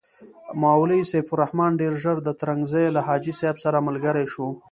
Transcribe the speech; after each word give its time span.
مولوي 0.61 1.01
سیف 1.11 1.27
الرحمن 1.33 1.71
ډېر 1.81 1.93
ژر 2.01 2.17
د 2.23 2.29
ترنګزیو 2.41 2.93
له 2.95 3.01
حاجي 3.07 3.33
صاحب 3.39 3.57
سره 3.65 3.85
ملګری 3.87 4.25
شو. 4.33 4.47